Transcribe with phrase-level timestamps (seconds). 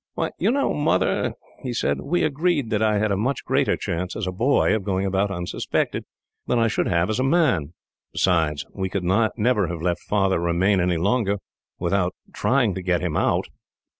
[0.15, 4.15] "Why, you know, Mother," he said, "we agreed that I had a much greater chance,
[4.15, 6.05] as a boy, of going about unsuspected,
[6.47, 7.73] than I should have as a man.
[8.11, 11.37] Besides, we could never have let Father remain any longer,
[11.77, 13.45] without trying to get him out.